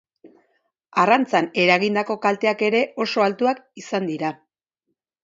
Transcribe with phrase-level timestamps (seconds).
[1.01, 4.33] Arrantzan eragindako kalteak ere oso altuak izan dira.